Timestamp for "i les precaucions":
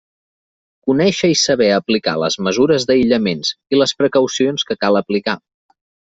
3.77-4.67